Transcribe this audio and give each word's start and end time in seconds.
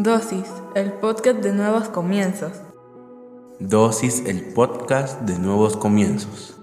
Dosis, 0.00 0.46
el 0.76 0.92
podcast 0.92 1.40
de 1.40 1.52
nuevos 1.52 1.88
comienzos. 1.88 2.52
Dosis, 3.58 4.22
el 4.26 4.54
podcast 4.54 5.22
de 5.22 5.36
nuevos 5.40 5.76
comienzos. 5.76 6.56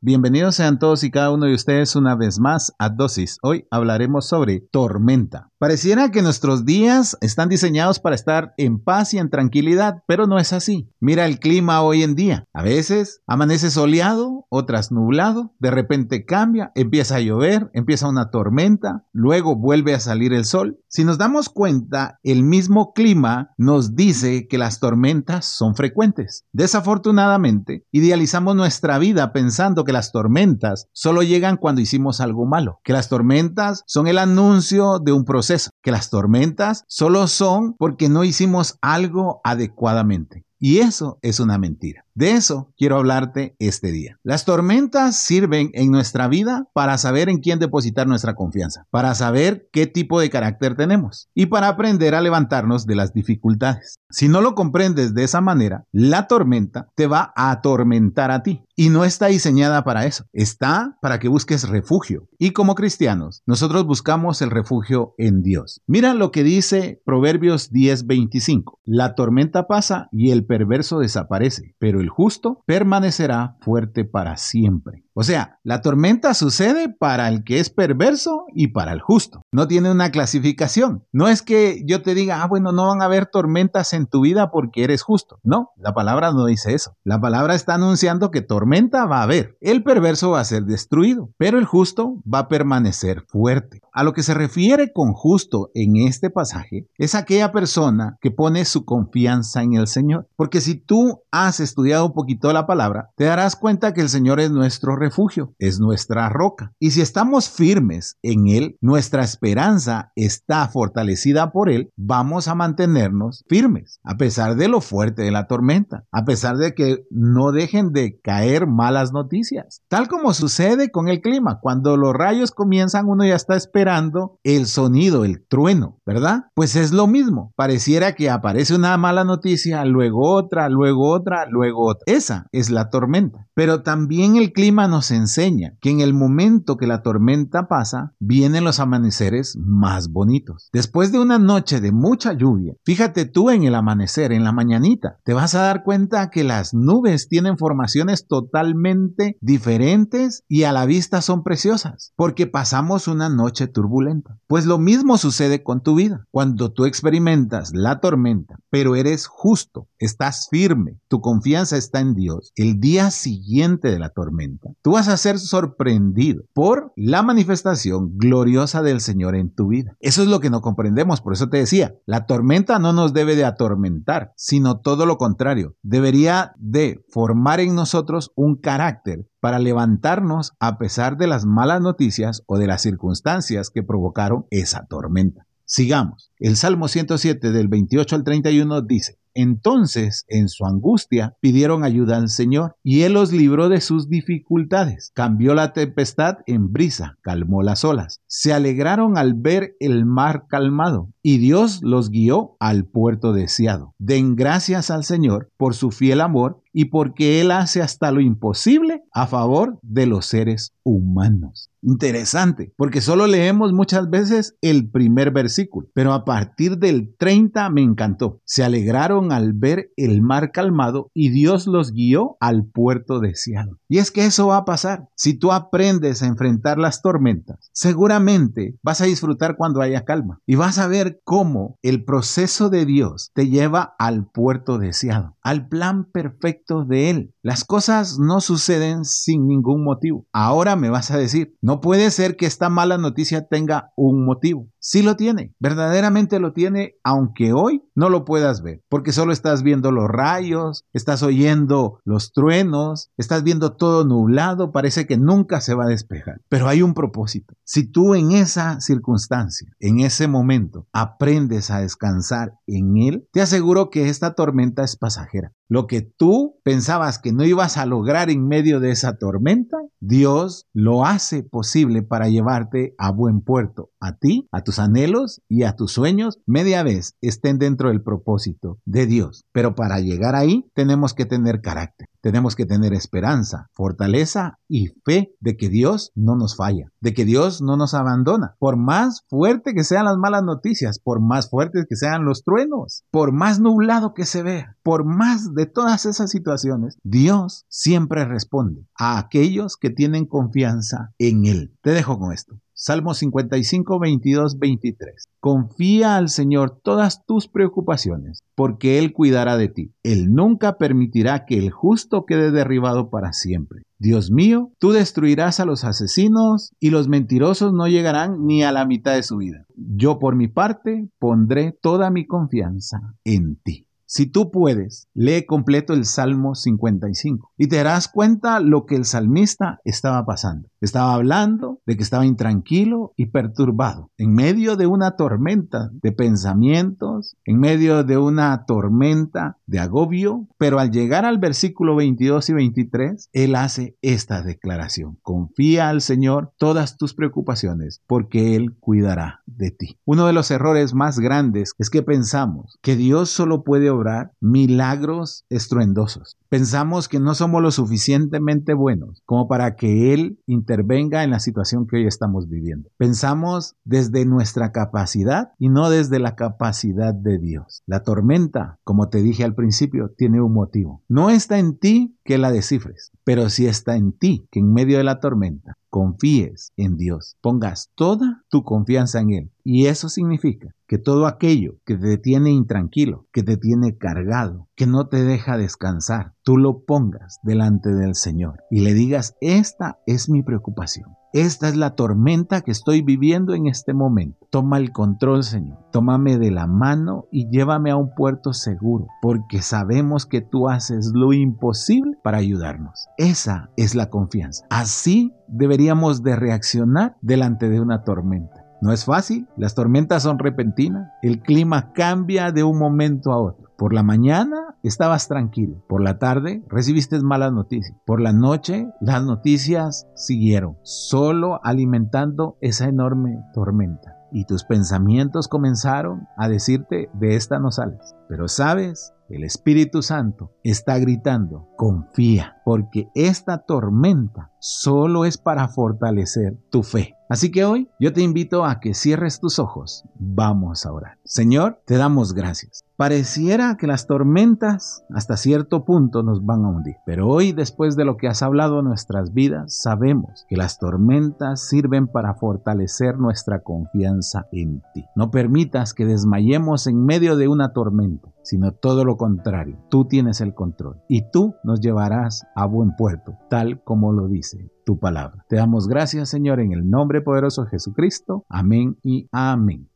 Bienvenidos 0.00 0.54
sean 0.54 0.78
todos 0.78 1.02
y 1.02 1.10
cada 1.10 1.32
uno 1.32 1.46
de 1.46 1.54
ustedes 1.54 1.96
una 1.96 2.14
vez 2.14 2.38
más 2.38 2.72
a 2.78 2.90
Dosis. 2.90 3.38
Hoy 3.42 3.66
hablaremos 3.72 4.28
sobre 4.28 4.60
tormenta. 4.60 5.50
Pareciera 5.64 6.10
que 6.10 6.20
nuestros 6.20 6.66
días 6.66 7.16
están 7.22 7.48
diseñados 7.48 7.98
para 7.98 8.14
estar 8.14 8.52
en 8.58 8.78
paz 8.78 9.14
y 9.14 9.18
en 9.18 9.30
tranquilidad, 9.30 10.02
pero 10.06 10.26
no 10.26 10.38
es 10.38 10.52
así. 10.52 10.90
Mira 11.00 11.24
el 11.24 11.38
clima 11.38 11.80
hoy 11.80 12.02
en 12.02 12.14
día. 12.14 12.44
A 12.52 12.62
veces 12.62 13.22
amanece 13.26 13.70
soleado, 13.70 14.44
otras 14.50 14.92
nublado, 14.92 15.54
de 15.60 15.70
repente 15.70 16.26
cambia, 16.26 16.70
empieza 16.74 17.16
a 17.16 17.20
llover, 17.20 17.70
empieza 17.72 18.10
una 18.10 18.28
tormenta, 18.28 19.06
luego 19.14 19.56
vuelve 19.56 19.94
a 19.94 20.00
salir 20.00 20.34
el 20.34 20.44
sol. 20.44 20.80
Si 20.86 21.02
nos 21.02 21.16
damos 21.16 21.48
cuenta, 21.48 22.20
el 22.22 22.42
mismo 22.42 22.92
clima 22.92 23.54
nos 23.56 23.96
dice 23.96 24.46
que 24.48 24.58
las 24.58 24.80
tormentas 24.80 25.46
son 25.46 25.74
frecuentes. 25.76 26.44
Desafortunadamente, 26.52 27.86
idealizamos 27.90 28.54
nuestra 28.54 28.98
vida 28.98 29.32
pensando 29.32 29.84
que 29.84 29.94
las 29.94 30.12
tormentas 30.12 30.88
solo 30.92 31.22
llegan 31.22 31.56
cuando 31.56 31.80
hicimos 31.80 32.20
algo 32.20 32.44
malo, 32.44 32.80
que 32.84 32.92
las 32.92 33.08
tormentas 33.08 33.82
son 33.86 34.08
el 34.08 34.18
anuncio 34.18 34.98
de 34.98 35.12
un 35.12 35.24
proceso 35.24 35.53
que 35.82 35.90
las 35.90 36.10
tormentas 36.10 36.84
solo 36.86 37.26
son 37.26 37.74
porque 37.74 38.08
no 38.08 38.24
hicimos 38.24 38.78
algo 38.80 39.40
adecuadamente. 39.44 40.44
Y 40.58 40.78
eso 40.78 41.18
es 41.22 41.40
una 41.40 41.58
mentira. 41.58 42.03
De 42.16 42.30
eso 42.30 42.72
quiero 42.76 42.96
hablarte 42.96 43.56
este 43.58 43.90
día. 43.90 44.20
Las 44.22 44.44
tormentas 44.44 45.16
sirven 45.16 45.70
en 45.74 45.90
nuestra 45.90 46.28
vida 46.28 46.68
para 46.72 46.96
saber 46.96 47.28
en 47.28 47.38
quién 47.38 47.58
depositar 47.58 48.06
nuestra 48.06 48.36
confianza, 48.36 48.86
para 48.90 49.16
saber 49.16 49.68
qué 49.72 49.88
tipo 49.88 50.20
de 50.20 50.30
carácter 50.30 50.76
tenemos 50.76 51.28
y 51.34 51.46
para 51.46 51.66
aprender 51.66 52.14
a 52.14 52.20
levantarnos 52.20 52.86
de 52.86 52.94
las 52.94 53.12
dificultades. 53.12 53.96
Si 54.10 54.28
no 54.28 54.40
lo 54.42 54.54
comprendes 54.54 55.12
de 55.12 55.24
esa 55.24 55.40
manera, 55.40 55.86
la 55.90 56.28
tormenta 56.28 56.88
te 56.94 57.08
va 57.08 57.32
a 57.34 57.50
atormentar 57.50 58.30
a 58.30 58.44
ti 58.44 58.62
y 58.76 58.90
no 58.90 59.04
está 59.04 59.26
diseñada 59.26 59.82
para 59.82 60.06
eso. 60.06 60.24
Está 60.32 60.96
para 61.02 61.18
que 61.18 61.26
busques 61.26 61.68
refugio. 61.68 62.28
Y 62.38 62.52
como 62.52 62.76
cristianos, 62.76 63.42
nosotros 63.44 63.86
buscamos 63.86 64.40
el 64.40 64.50
refugio 64.50 65.14
en 65.18 65.42
Dios. 65.42 65.80
Mira 65.88 66.14
lo 66.14 66.30
que 66.30 66.44
dice 66.44 67.02
Proverbios 67.04 67.72
10:25. 67.72 68.78
La 68.84 69.16
tormenta 69.16 69.66
pasa 69.66 70.08
y 70.12 70.30
el 70.30 70.44
perverso 70.44 71.00
desaparece, 71.00 71.74
pero 71.80 72.03
el 72.04 72.10
justo 72.10 72.62
permanecerá 72.66 73.56
fuerte 73.60 74.04
para 74.04 74.36
siempre. 74.36 75.03
O 75.16 75.22
sea, 75.22 75.60
la 75.62 75.80
tormenta 75.80 76.34
sucede 76.34 76.88
para 76.88 77.28
el 77.28 77.44
que 77.44 77.60
es 77.60 77.70
perverso 77.70 78.46
y 78.52 78.68
para 78.68 78.92
el 78.92 79.00
justo. 79.00 79.42
No 79.52 79.68
tiene 79.68 79.90
una 79.90 80.10
clasificación. 80.10 81.04
No 81.12 81.28
es 81.28 81.42
que 81.42 81.82
yo 81.86 82.02
te 82.02 82.14
diga, 82.14 82.42
ah, 82.42 82.48
bueno, 82.48 82.72
no 82.72 82.88
van 82.88 83.00
a 83.00 83.04
haber 83.04 83.26
tormentas 83.26 83.92
en 83.92 84.06
tu 84.06 84.22
vida 84.22 84.50
porque 84.50 84.82
eres 84.82 85.02
justo. 85.02 85.38
No, 85.44 85.70
la 85.76 85.94
palabra 85.94 86.32
no 86.32 86.46
dice 86.46 86.74
eso. 86.74 86.96
La 87.04 87.20
palabra 87.20 87.54
está 87.54 87.74
anunciando 87.74 88.32
que 88.32 88.42
tormenta 88.42 89.06
va 89.06 89.20
a 89.20 89.22
haber. 89.22 89.56
El 89.60 89.84
perverso 89.84 90.30
va 90.30 90.40
a 90.40 90.44
ser 90.44 90.64
destruido, 90.64 91.30
pero 91.38 91.58
el 91.58 91.64
justo 91.64 92.16
va 92.32 92.40
a 92.40 92.48
permanecer 92.48 93.22
fuerte. 93.28 93.80
A 93.92 94.02
lo 94.02 94.12
que 94.12 94.24
se 94.24 94.34
refiere 94.34 94.92
con 94.92 95.12
justo 95.12 95.70
en 95.74 95.96
este 95.96 96.28
pasaje 96.28 96.88
es 96.98 97.14
aquella 97.14 97.52
persona 97.52 98.18
que 98.20 98.32
pone 98.32 98.64
su 98.64 98.84
confianza 98.84 99.62
en 99.62 99.74
el 99.74 99.86
Señor. 99.86 100.28
Porque 100.34 100.60
si 100.60 100.74
tú 100.74 101.22
has 101.30 101.60
estudiado 101.60 102.06
un 102.06 102.12
poquito 102.12 102.52
la 102.52 102.66
palabra, 102.66 103.10
te 103.16 103.24
darás 103.24 103.54
cuenta 103.54 103.94
que 103.94 104.00
el 104.00 104.08
Señor 104.08 104.40
es 104.40 104.50
nuestro 104.50 104.96
refugio, 105.04 105.54
es 105.58 105.80
nuestra 105.80 106.28
roca. 106.28 106.72
Y 106.78 106.92
si 106.92 107.00
estamos 107.00 107.48
firmes 107.48 108.16
en 108.22 108.48
Él, 108.48 108.76
nuestra 108.80 109.22
esperanza 109.22 110.12
está 110.16 110.68
fortalecida 110.68 111.52
por 111.52 111.70
Él, 111.70 111.90
vamos 111.96 112.48
a 112.48 112.54
mantenernos 112.54 113.44
firmes, 113.48 114.00
a 114.02 114.16
pesar 114.16 114.56
de 114.56 114.68
lo 114.68 114.80
fuerte 114.80 115.22
de 115.22 115.30
la 115.30 115.46
tormenta, 115.46 116.04
a 116.10 116.24
pesar 116.24 116.56
de 116.56 116.74
que 116.74 117.04
no 117.10 117.52
dejen 117.52 117.92
de 117.92 118.18
caer 118.22 118.66
malas 118.66 119.12
noticias. 119.12 119.82
Tal 119.88 120.08
como 120.08 120.32
sucede 120.32 120.90
con 120.90 121.08
el 121.08 121.20
clima, 121.20 121.58
cuando 121.60 121.96
los 121.96 122.14
rayos 122.14 122.50
comienzan, 122.50 123.06
uno 123.06 123.24
ya 123.24 123.36
está 123.36 123.56
esperando 123.56 124.38
el 124.42 124.66
sonido, 124.66 125.24
el 125.24 125.44
trueno, 125.46 126.00
¿verdad? 126.06 126.44
Pues 126.54 126.76
es 126.76 126.92
lo 126.92 127.06
mismo. 127.06 127.52
Pareciera 127.56 128.14
que 128.14 128.30
aparece 128.30 128.74
una 128.74 128.96
mala 128.96 129.24
noticia, 129.24 129.84
luego 129.84 130.32
otra, 130.32 130.68
luego 130.68 131.10
otra, 131.10 131.46
luego 131.46 131.86
otra. 131.86 132.04
Esa 132.06 132.46
es 132.52 132.70
la 132.70 132.88
tormenta. 132.90 133.46
Pero 133.54 133.82
también 133.82 134.36
el 134.36 134.52
clima 134.52 134.88
nos 134.94 135.10
enseña 135.10 135.76
que 135.80 135.90
en 135.90 135.98
el 135.98 136.14
momento 136.14 136.76
que 136.76 136.86
la 136.86 137.02
tormenta 137.02 137.66
pasa, 137.66 138.14
vienen 138.20 138.62
los 138.62 138.78
amaneceres 138.78 139.58
más 139.58 140.08
bonitos. 140.08 140.68
Después 140.72 141.10
de 141.10 141.18
una 141.18 141.40
noche 141.40 141.80
de 141.80 141.90
mucha 141.90 142.32
lluvia, 142.32 142.74
fíjate 142.84 143.24
tú 143.24 143.50
en 143.50 143.64
el 143.64 143.74
amanecer, 143.74 144.30
en 144.30 144.44
la 144.44 144.52
mañanita, 144.52 145.18
te 145.24 145.34
vas 145.34 145.56
a 145.56 145.62
dar 145.62 145.82
cuenta 145.82 146.30
que 146.30 146.44
las 146.44 146.74
nubes 146.74 147.28
tienen 147.28 147.58
formaciones 147.58 148.28
totalmente 148.28 149.36
diferentes 149.40 150.44
y 150.46 150.62
a 150.62 150.70
la 150.70 150.86
vista 150.86 151.22
son 151.22 151.42
preciosas, 151.42 152.12
porque 152.14 152.46
pasamos 152.46 153.08
una 153.08 153.28
noche 153.28 153.66
turbulenta. 153.66 154.38
Pues 154.46 154.64
lo 154.64 154.78
mismo 154.78 155.18
sucede 155.18 155.64
con 155.64 155.82
tu 155.82 155.96
vida. 155.96 156.24
Cuando 156.30 156.70
tú 156.70 156.84
experimentas 156.84 157.72
la 157.74 157.98
tormenta, 157.98 158.60
pero 158.70 158.94
eres 158.94 159.26
justo, 159.26 159.88
estás 159.98 160.46
firme, 160.52 161.00
tu 161.08 161.20
confianza 161.20 161.76
está 161.76 161.98
en 161.98 162.14
Dios, 162.14 162.52
el 162.54 162.78
día 162.78 163.10
siguiente 163.10 163.88
de 163.90 163.98
la 163.98 164.10
tormenta, 164.10 164.70
tú 164.84 164.92
vas 164.92 165.08
a 165.08 165.16
ser 165.16 165.38
sorprendido 165.38 166.44
por 166.52 166.92
la 166.94 167.22
manifestación 167.22 168.18
gloriosa 168.18 168.82
del 168.82 169.00
Señor 169.00 169.34
en 169.34 169.48
tu 169.48 169.68
vida. 169.68 169.96
Eso 169.98 170.20
es 170.20 170.28
lo 170.28 170.40
que 170.40 170.50
no 170.50 170.60
comprendemos, 170.60 171.22
por 171.22 171.32
eso 171.32 171.48
te 171.48 171.56
decía, 171.56 171.94
la 172.04 172.26
tormenta 172.26 172.78
no 172.78 172.92
nos 172.92 173.14
debe 173.14 173.34
de 173.34 173.46
atormentar, 173.46 174.34
sino 174.36 174.80
todo 174.80 175.06
lo 175.06 175.16
contrario, 175.16 175.74
debería 175.82 176.52
de 176.58 177.02
formar 177.08 177.60
en 177.60 177.74
nosotros 177.74 178.30
un 178.36 178.56
carácter 178.56 179.26
para 179.40 179.58
levantarnos 179.58 180.52
a 180.60 180.76
pesar 180.76 181.16
de 181.16 181.28
las 181.28 181.46
malas 181.46 181.80
noticias 181.80 182.42
o 182.44 182.58
de 182.58 182.66
las 182.66 182.82
circunstancias 182.82 183.70
que 183.70 183.82
provocaron 183.82 184.44
esa 184.50 184.84
tormenta. 184.86 185.46
Sigamos. 185.64 186.30
El 186.38 186.56
Salmo 186.56 186.88
107 186.88 187.52
del 187.52 187.68
28 187.68 188.16
al 188.16 188.24
31 188.24 188.82
dice, 188.82 189.18
entonces, 189.34 190.24
en 190.28 190.48
su 190.48 190.64
angustia, 190.64 191.36
pidieron 191.40 191.84
ayuda 191.84 192.16
al 192.16 192.28
Señor, 192.28 192.76
y 192.82 193.02
Él 193.02 193.14
los 193.14 193.32
libró 193.32 193.68
de 193.68 193.80
sus 193.80 194.08
dificultades. 194.08 195.10
Cambió 195.14 195.54
la 195.54 195.72
tempestad 195.72 196.38
en 196.46 196.72
brisa, 196.72 197.18
calmó 197.20 197.62
las 197.62 197.84
olas. 197.84 198.20
Se 198.26 198.52
alegraron 198.52 199.18
al 199.18 199.34
ver 199.34 199.76
el 199.80 200.06
mar 200.06 200.46
calmado, 200.48 201.10
y 201.22 201.38
Dios 201.38 201.80
los 201.82 202.10
guió 202.10 202.56
al 202.60 202.84
puerto 202.84 203.32
deseado. 203.32 203.94
Den 203.98 204.36
gracias 204.36 204.90
al 204.90 205.04
Señor 205.04 205.50
por 205.56 205.74
su 205.74 205.90
fiel 205.90 206.20
amor 206.20 206.63
y 206.74 206.86
porque 206.86 207.40
Él 207.40 207.52
hace 207.52 207.80
hasta 207.80 208.10
lo 208.10 208.20
imposible 208.20 209.04
a 209.12 209.26
favor 209.28 209.78
de 209.82 210.06
los 210.06 210.26
seres 210.26 210.74
humanos. 210.82 211.70
Interesante, 211.86 212.72
porque 212.78 213.02
solo 213.02 213.26
leemos 213.26 213.74
muchas 213.74 214.08
veces 214.08 214.56
el 214.62 214.90
primer 214.90 215.32
versículo, 215.32 215.88
pero 215.92 216.14
a 216.14 216.24
partir 216.24 216.78
del 216.78 217.14
30 217.18 217.68
me 217.68 217.82
encantó. 217.82 218.40
Se 218.46 218.64
alegraron 218.64 219.32
al 219.32 219.52
ver 219.52 219.92
el 219.96 220.22
mar 220.22 220.50
calmado 220.50 221.10
y 221.12 221.28
Dios 221.28 221.66
los 221.66 221.92
guió 221.92 222.38
al 222.40 222.64
puerto 222.64 223.20
deseado. 223.20 223.78
Y 223.86 223.98
es 223.98 224.10
que 224.10 224.24
eso 224.24 224.46
va 224.46 224.56
a 224.58 224.64
pasar. 224.64 225.08
Si 225.14 225.38
tú 225.38 225.52
aprendes 225.52 226.22
a 226.22 226.26
enfrentar 226.26 226.78
las 226.78 227.02
tormentas, 227.02 227.70
seguramente 227.72 228.78
vas 228.82 229.02
a 229.02 229.04
disfrutar 229.04 229.56
cuando 229.56 229.82
haya 229.82 230.06
calma 230.06 230.40
y 230.46 230.54
vas 230.54 230.78
a 230.78 230.88
ver 230.88 231.20
cómo 231.22 231.78
el 231.82 232.04
proceso 232.04 232.70
de 232.70 232.86
Dios 232.86 233.30
te 233.34 233.50
lleva 233.50 233.94
al 233.98 234.26
puerto 234.26 234.78
deseado, 234.78 235.36
al 235.42 235.68
plan 235.68 236.06
perfecto 236.10 236.63
de 236.66 237.10
Él. 237.10 237.34
Las 237.42 237.64
cosas 237.64 238.18
no 238.18 238.40
suceden 238.40 239.04
sin 239.04 239.46
ningún 239.46 239.84
motivo. 239.84 240.26
Ahora 240.32 240.76
me 240.76 240.88
vas 240.88 241.10
a 241.10 241.18
decir, 241.18 241.56
no 241.60 241.80
puede 241.80 242.10
ser 242.10 242.36
que 242.36 242.46
esta 242.46 242.70
mala 242.70 242.96
noticia 242.96 243.46
tenga 243.46 243.92
un 243.96 244.24
motivo. 244.24 244.68
Sí 244.86 245.00
lo 245.00 245.16
tiene, 245.16 245.54
verdaderamente 245.58 246.38
lo 246.38 246.52
tiene, 246.52 246.96
aunque 247.02 247.54
hoy 247.54 247.82
no 247.94 248.10
lo 248.10 248.26
puedas 248.26 248.62
ver, 248.62 248.82
porque 248.90 249.12
solo 249.12 249.32
estás 249.32 249.62
viendo 249.62 249.90
los 249.90 250.08
rayos, 250.08 250.84
estás 250.92 251.22
oyendo 251.22 252.00
los 252.04 252.32
truenos, 252.32 253.10
estás 253.16 253.44
viendo 253.44 253.76
todo 253.76 254.04
nublado, 254.04 254.72
parece 254.72 255.06
que 255.06 255.16
nunca 255.16 255.62
se 255.62 255.74
va 255.74 255.84
a 255.84 255.88
despejar. 255.88 256.42
Pero 256.50 256.68
hay 256.68 256.82
un 256.82 256.92
propósito. 256.92 257.54
Si 257.64 257.90
tú 257.90 258.14
en 258.14 258.32
esa 258.32 258.78
circunstancia, 258.78 259.72
en 259.80 260.00
ese 260.00 260.28
momento, 260.28 260.86
aprendes 260.92 261.70
a 261.70 261.80
descansar 261.80 262.52
en 262.66 262.98
él, 262.98 263.26
te 263.32 263.40
aseguro 263.40 263.88
que 263.88 264.10
esta 264.10 264.34
tormenta 264.34 264.84
es 264.84 264.96
pasajera. 264.96 265.52
Lo 265.66 265.86
que 265.86 266.02
tú 266.02 266.60
pensabas 266.62 267.18
que 267.18 267.32
no 267.32 267.42
ibas 267.42 267.78
a 267.78 267.86
lograr 267.86 268.28
en 268.28 268.46
medio 268.46 268.80
de 268.80 268.90
esa 268.90 269.16
tormenta, 269.16 269.78
Dios 269.98 270.66
lo 270.74 271.06
hace 271.06 271.42
posible 271.42 272.02
para 272.02 272.28
llevarte 272.28 272.94
a 272.98 273.10
buen 273.10 273.40
puerto, 273.40 273.90
a 273.98 274.16
ti, 274.18 274.46
a 274.52 274.62
tus 274.62 274.73
anhelos 274.78 275.40
y 275.48 275.64
a 275.64 275.76
tus 275.76 275.92
sueños, 275.92 276.38
media 276.46 276.82
vez 276.82 277.16
estén 277.20 277.58
dentro 277.58 277.88
del 277.88 278.02
propósito 278.02 278.78
de 278.84 279.06
Dios. 279.06 279.44
Pero 279.52 279.74
para 279.74 280.00
llegar 280.00 280.34
ahí 280.34 280.66
tenemos 280.74 281.14
que 281.14 281.26
tener 281.26 281.60
carácter. 281.60 282.08
tenemos 282.24 282.56
que 282.56 282.64
tener 282.64 282.94
esperanza, 282.94 283.68
fortaleza 283.74 284.58
y 284.66 284.86
fe 285.04 285.34
de 285.40 285.58
que 285.58 285.68
Dios 285.68 286.10
no 286.14 286.36
nos 286.36 286.56
falla, 286.56 286.90
de 287.00 287.12
que 287.12 287.26
Dios 287.26 287.60
no 287.60 287.76
nos 287.76 287.92
abandona. 287.92 288.54
Por 288.58 288.78
más 288.78 289.26
fuerte 289.28 289.74
que 289.74 289.84
sean 289.84 290.06
las 290.06 290.16
malas 290.16 290.42
noticias, 290.42 290.98
por 290.98 291.20
más 291.20 291.50
fuertes 291.50 291.84
que 291.86 291.96
sean 291.96 292.24
los 292.24 292.42
truenos, 292.42 293.04
por 293.10 293.32
más 293.32 293.60
nublado 293.60 294.14
que 294.14 294.24
se 294.24 294.42
vea, 294.42 294.78
por 294.82 295.04
más 295.04 295.52
de 295.52 295.66
todas 295.66 296.06
esas 296.06 296.30
situaciones, 296.30 296.96
Dios 297.02 297.66
siempre 297.68 298.24
responde 298.24 298.86
a 298.98 299.18
aquellos 299.18 299.76
que 299.76 299.90
tienen 299.90 300.24
confianza 300.24 301.12
en 301.18 301.44
Él. 301.44 301.76
Te 301.82 301.90
dejo 301.90 302.18
con 302.18 302.32
esto. 302.32 302.58
Salmo 302.76 303.14
55, 303.14 304.00
22, 304.00 304.58
23. 304.58 305.28
Confía 305.38 306.16
al 306.16 306.28
Señor 306.28 306.80
todas 306.82 307.24
tus 307.24 307.46
preocupaciones, 307.46 308.40
porque 308.56 308.98
Él 308.98 309.12
cuidará 309.12 309.56
de 309.56 309.68
ti. 309.68 309.92
Él 310.02 310.34
nunca 310.34 310.76
permitirá 310.76 311.44
que 311.46 311.56
el 311.56 311.70
justo 311.70 312.24
quede 312.26 312.50
derribado 312.50 313.10
para 313.10 313.32
siempre. 313.32 313.82
Dios 314.00 314.32
mío, 314.32 314.72
tú 314.80 314.90
destruirás 314.90 315.60
a 315.60 315.64
los 315.64 315.84
asesinos 315.84 316.72
y 316.80 316.90
los 316.90 317.08
mentirosos 317.08 317.72
no 317.72 317.86
llegarán 317.86 318.44
ni 318.44 318.64
a 318.64 318.72
la 318.72 318.86
mitad 318.86 319.14
de 319.14 319.22
su 319.22 319.36
vida. 319.36 319.66
Yo 319.76 320.18
por 320.18 320.34
mi 320.34 320.48
parte 320.48 321.08
pondré 321.20 321.78
toda 321.80 322.10
mi 322.10 322.26
confianza 322.26 323.14
en 323.24 323.56
ti. 323.62 323.86
Si 324.16 324.26
tú 324.26 324.52
puedes, 324.52 325.08
lee 325.12 325.44
completo 325.44 325.92
el 325.92 326.04
Salmo 326.04 326.54
55 326.54 327.50
y 327.58 327.66
te 327.66 327.78
darás 327.78 328.06
cuenta 328.06 328.60
lo 328.60 328.86
que 328.86 328.94
el 328.94 329.06
salmista 329.06 329.80
estaba 329.82 330.24
pasando. 330.24 330.68
Estaba 330.80 331.14
hablando 331.14 331.80
de 331.84 331.96
que 331.96 332.04
estaba 332.04 332.24
intranquilo 332.24 333.12
y 333.16 333.26
perturbado, 333.26 334.12
en 334.16 334.32
medio 334.32 334.76
de 334.76 334.86
una 334.86 335.16
tormenta 335.16 335.90
de 336.00 336.12
pensamientos, 336.12 337.36
en 337.44 337.58
medio 337.58 338.04
de 338.04 338.16
una 338.16 338.66
tormenta 338.66 339.56
de 339.66 339.80
agobio, 339.80 340.46
pero 340.58 340.78
al 340.78 340.92
llegar 340.92 341.24
al 341.24 341.38
versículo 341.38 341.96
22 341.96 342.50
y 342.50 342.52
23, 342.52 343.30
él 343.32 343.56
hace 343.56 343.96
esta 344.00 344.42
declaración. 344.42 345.18
Confía 345.22 345.88
al 345.88 346.02
Señor 346.02 346.52
todas 346.56 346.98
tus 346.98 347.14
preocupaciones, 347.14 348.00
porque 348.06 348.54
Él 348.54 348.76
cuidará 348.78 349.40
de 349.46 349.72
ti. 349.72 349.98
Uno 350.04 350.26
de 350.26 350.34
los 350.34 350.52
errores 350.52 350.94
más 350.94 351.18
grandes 351.18 351.72
es 351.78 351.90
que 351.90 352.02
pensamos 352.02 352.78
que 352.80 352.94
Dios 352.94 353.30
solo 353.30 353.64
puede 353.64 353.90
obrar 353.90 354.03
milagros 354.40 355.44
estruendosos. 355.48 356.36
Pensamos 356.48 357.08
que 357.08 357.20
no 357.20 357.34
somos 357.34 357.62
lo 357.62 357.70
suficientemente 357.70 358.74
buenos 358.74 359.22
como 359.24 359.48
para 359.48 359.76
que 359.76 360.14
Él 360.14 360.38
intervenga 360.46 361.24
en 361.24 361.30
la 361.30 361.40
situación 361.40 361.86
que 361.86 361.96
hoy 361.96 362.06
estamos 362.06 362.48
viviendo. 362.48 362.90
Pensamos 362.96 363.74
desde 363.84 364.24
nuestra 364.24 364.72
capacidad 364.72 365.52
y 365.58 365.68
no 365.68 365.90
desde 365.90 366.18
la 366.18 366.36
capacidad 366.36 367.14
de 367.14 367.38
Dios. 367.38 367.82
La 367.86 368.02
tormenta, 368.02 368.78
como 368.84 369.08
te 369.08 369.22
dije 369.22 369.44
al 369.44 369.54
principio, 369.54 370.12
tiene 370.16 370.40
un 370.40 370.52
motivo. 370.52 371.02
No 371.08 371.30
está 371.30 371.58
en 371.58 371.76
ti 371.78 372.16
que 372.24 372.38
la 372.38 372.50
descifres, 372.50 373.12
pero 373.22 373.50
sí 373.50 373.66
está 373.66 373.96
en 373.96 374.12
ti 374.12 374.46
que 374.50 374.60
en 374.60 374.72
medio 374.72 374.98
de 374.98 375.04
la 375.04 375.20
tormenta 375.20 375.76
confíes 375.90 376.72
en 376.76 376.96
Dios, 376.96 377.36
pongas 377.40 377.90
toda 377.94 378.42
tu 378.48 378.64
confianza 378.64 379.20
en 379.20 379.30
Él. 379.30 379.50
Y 379.62 379.86
eso 379.86 380.08
significa 380.08 380.74
que 380.88 380.98
todo 380.98 381.26
aquello 381.26 381.76
que 381.84 381.96
te 381.96 382.18
tiene 382.18 382.50
intranquilo, 382.50 383.26
que 383.32 383.42
te 383.42 383.56
tiene 383.56 383.96
cargado, 383.96 384.68
que 384.76 384.86
no 384.86 385.06
te 385.06 385.22
deja 385.24 385.56
descansar, 385.56 386.32
tú 386.42 386.56
lo 386.56 386.84
pongas 386.84 387.38
delante 387.42 387.92
del 387.92 388.14
Señor 388.14 388.62
y 388.70 388.80
le 388.80 388.94
digas, 388.94 389.36
esta 389.40 389.98
es 390.06 390.28
mi 390.28 390.42
preocupación. 390.42 391.16
Esta 391.34 391.68
es 391.68 391.74
la 391.74 391.96
tormenta 391.96 392.60
que 392.60 392.70
estoy 392.70 393.02
viviendo 393.02 393.54
en 393.54 393.66
este 393.66 393.92
momento. 393.92 394.46
Toma 394.50 394.78
el 394.78 394.92
control, 394.92 395.42
Señor. 395.42 395.78
Tómame 395.90 396.38
de 396.38 396.52
la 396.52 396.68
mano 396.68 397.26
y 397.32 397.48
llévame 397.50 397.90
a 397.90 397.96
un 397.96 398.14
puerto 398.14 398.52
seguro, 398.52 399.08
porque 399.20 399.60
sabemos 399.60 400.26
que 400.26 400.42
tú 400.42 400.68
haces 400.68 401.10
lo 401.12 401.32
imposible 401.32 402.16
para 402.22 402.38
ayudarnos. 402.38 403.08
Esa 403.18 403.70
es 403.76 403.96
la 403.96 404.10
confianza. 404.10 404.64
Así 404.70 405.34
deberíamos 405.48 406.22
de 406.22 406.36
reaccionar 406.36 407.16
delante 407.20 407.68
de 407.68 407.80
una 407.80 408.04
tormenta. 408.04 408.63
No 408.84 408.92
es 408.92 409.06
fácil, 409.06 409.48
las 409.56 409.74
tormentas 409.74 410.24
son 410.24 410.38
repentinas, 410.38 411.10
el 411.22 411.40
clima 411.40 411.94
cambia 411.94 412.52
de 412.52 412.64
un 412.64 412.78
momento 412.78 413.32
a 413.32 413.38
otro. 413.38 413.70
Por 413.78 413.94
la 413.94 414.02
mañana 414.02 414.76
estabas 414.82 415.26
tranquilo, 415.26 415.82
por 415.88 416.02
la 416.02 416.18
tarde 416.18 416.62
recibiste 416.68 417.18
malas 417.22 417.50
noticias, 417.50 417.96
por 418.04 418.20
la 418.20 418.34
noche 418.34 418.86
las 419.00 419.24
noticias 419.24 420.06
siguieron, 420.14 420.76
solo 420.82 421.60
alimentando 421.64 422.58
esa 422.60 422.86
enorme 422.86 423.42
tormenta. 423.54 424.18
Y 424.30 424.44
tus 424.44 424.64
pensamientos 424.64 425.48
comenzaron 425.48 426.28
a 426.36 426.50
decirte, 426.50 427.08
de 427.14 427.36
esta 427.36 427.58
no 427.58 427.70
sales. 427.70 428.14
Pero 428.28 428.48
sabes, 428.48 429.14
el 429.30 429.44
Espíritu 429.44 430.02
Santo 430.02 430.52
está 430.62 430.98
gritando, 430.98 431.68
confía, 431.78 432.60
porque 432.66 433.08
esta 433.14 433.60
tormenta 433.60 434.50
solo 434.58 435.24
es 435.24 435.38
para 435.38 435.68
fortalecer 435.68 436.58
tu 436.70 436.82
fe. 436.82 437.13
Así 437.28 437.50
que 437.50 437.64
hoy 437.64 437.88
yo 437.98 438.12
te 438.12 438.20
invito 438.20 438.64
a 438.64 438.80
que 438.80 438.94
cierres 438.94 439.40
tus 439.40 439.58
ojos. 439.58 440.04
Vamos 440.14 440.84
a 440.84 440.92
orar. 440.92 441.18
Señor, 441.24 441.80
te 441.86 441.96
damos 441.96 442.34
gracias. 442.34 442.84
Pareciera 442.96 443.76
que 443.76 443.88
las 443.88 444.06
tormentas 444.06 445.04
hasta 445.12 445.36
cierto 445.36 445.84
punto 445.84 446.22
nos 446.22 446.46
van 446.46 446.64
a 446.64 446.68
hundir, 446.68 446.94
pero 447.04 447.28
hoy 447.28 447.50
después 447.50 447.96
de 447.96 448.04
lo 448.04 448.16
que 448.16 448.28
has 448.28 448.40
hablado 448.40 448.78
en 448.78 448.84
nuestras 448.84 449.34
vidas, 449.34 449.82
sabemos 449.82 450.46
que 450.48 450.56
las 450.56 450.78
tormentas 450.78 451.66
sirven 451.66 452.06
para 452.06 452.34
fortalecer 452.34 453.18
nuestra 453.18 453.64
confianza 453.64 454.46
en 454.52 454.80
ti. 454.94 455.04
No 455.16 455.32
permitas 455.32 455.92
que 455.92 456.06
desmayemos 456.06 456.86
en 456.86 457.04
medio 457.04 457.34
de 457.34 457.48
una 457.48 457.72
tormenta, 457.72 458.28
sino 458.44 458.70
todo 458.70 459.04
lo 459.04 459.16
contrario. 459.16 459.76
Tú 459.90 460.04
tienes 460.04 460.40
el 460.40 460.54
control 460.54 461.02
y 461.08 461.28
tú 461.32 461.56
nos 461.64 461.80
llevarás 461.80 462.46
a 462.54 462.64
buen 462.66 462.94
puerto, 462.94 463.36
tal 463.50 463.82
como 463.82 464.12
lo 464.12 464.28
dice 464.28 464.70
tu 464.86 465.00
palabra. 465.00 465.44
Te 465.48 465.56
damos 465.56 465.88
gracias, 465.88 466.28
Señor, 466.28 466.60
en 466.60 466.70
el 466.70 466.88
nombre 466.88 467.22
poderoso 467.22 467.64
de 467.64 467.70
Jesucristo. 467.70 468.44
Amén 468.48 468.98
y 469.02 469.28
amén. 469.32 469.88